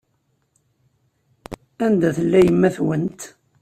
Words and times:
Anda 1.85 2.09
tella 2.17 2.39
yemma-twent? 2.41 3.19